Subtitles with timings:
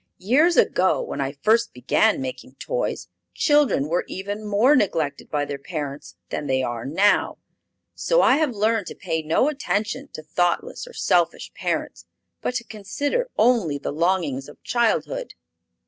[0.17, 5.59] "Years ago, when I first began making toys, children were even more neglected by their
[5.59, 7.37] parents than they are now;
[7.93, 12.07] so I have learned to pay no attention to thoughtless or selfish parents,
[12.41, 15.35] but to consider only the longings of childhood."